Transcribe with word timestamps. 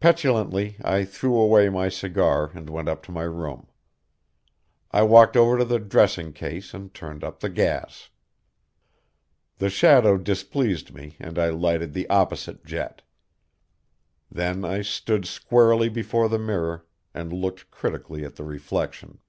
Petulantly 0.00 0.76
I 0.84 1.02
threw 1.06 1.34
away 1.34 1.70
my 1.70 1.88
cigar 1.88 2.50
and 2.54 2.68
went 2.68 2.90
up 2.90 3.02
to 3.04 3.10
my 3.10 3.22
room. 3.22 3.68
I 4.90 5.00
walked 5.02 5.34
over 5.34 5.56
to 5.56 5.64
the 5.64 5.78
dressing 5.78 6.34
case 6.34 6.74
and 6.74 6.92
turned 6.92 7.24
up 7.24 7.40
the 7.40 7.48
gas. 7.48 8.10
The 9.56 9.70
shadow 9.70 10.18
displeased 10.18 10.92
me 10.92 11.16
and 11.18 11.38
I 11.38 11.48
lighted 11.48 11.94
the 11.94 12.06
opposite 12.10 12.66
jet. 12.66 13.00
Then 14.30 14.62
I 14.62 14.82
stood 14.82 15.24
squarely 15.24 15.88
before 15.88 16.28
the 16.28 16.38
mirror 16.38 16.84
and 17.14 17.32
looked 17.32 17.70
critically 17.70 18.26
at 18.26 18.36
the 18.36 18.44
reflection. 18.44 19.20